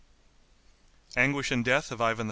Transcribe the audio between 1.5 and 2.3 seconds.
and Death of Ivan IV.